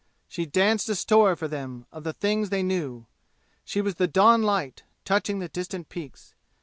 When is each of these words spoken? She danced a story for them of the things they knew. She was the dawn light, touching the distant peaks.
She 0.27 0.47
danced 0.47 0.89
a 0.89 0.95
story 0.95 1.35
for 1.35 1.47
them 1.47 1.85
of 1.91 2.03
the 2.03 2.11
things 2.13 2.49
they 2.49 2.63
knew. 2.63 3.05
She 3.63 3.81
was 3.81 3.93
the 3.93 4.07
dawn 4.07 4.41
light, 4.41 4.81
touching 5.05 5.37
the 5.37 5.47
distant 5.47 5.89
peaks. 5.89 6.33